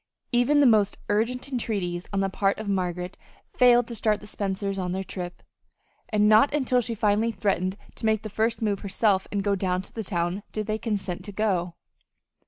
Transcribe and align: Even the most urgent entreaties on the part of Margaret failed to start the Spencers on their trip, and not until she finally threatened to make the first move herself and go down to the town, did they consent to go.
Even 0.31 0.61
the 0.61 0.65
most 0.65 0.97
urgent 1.09 1.51
entreaties 1.51 2.09
on 2.11 2.21
the 2.21 2.27
part 2.29 2.57
of 2.57 2.67
Margaret 2.67 3.17
failed 3.55 3.85
to 3.87 3.93
start 3.93 4.19
the 4.19 4.25
Spencers 4.25 4.79
on 4.79 4.93
their 4.93 5.03
trip, 5.03 5.43
and 6.09 6.27
not 6.27 6.51
until 6.55 6.81
she 6.81 6.95
finally 6.95 7.31
threatened 7.31 7.77
to 7.97 8.07
make 8.07 8.23
the 8.23 8.27
first 8.27 8.63
move 8.63 8.79
herself 8.79 9.27
and 9.31 9.43
go 9.43 9.53
down 9.53 9.83
to 9.83 9.93
the 9.93 10.03
town, 10.03 10.41
did 10.53 10.65
they 10.65 10.79
consent 10.79 11.23
to 11.25 11.31
go. 11.31 11.75